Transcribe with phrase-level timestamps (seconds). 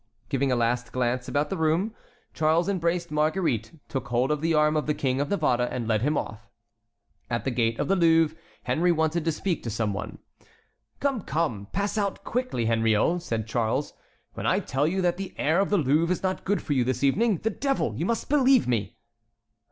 [0.29, 1.93] Giving a last glance about the room,
[2.33, 6.01] Charles embraced Marguerite, took hold of the arm of the King of Navarre, and led
[6.01, 6.49] him off.
[7.29, 10.17] At the gate of the Louvre Henry wanted to speak to some one.
[10.99, 11.67] "Come, come!
[11.71, 13.93] pass out quickly, Henriot," said Charles.
[14.33, 16.83] "When I tell you that the air of the Louvre is not good for you
[16.83, 17.93] this evening, the devil!
[17.95, 18.97] you must believe me!"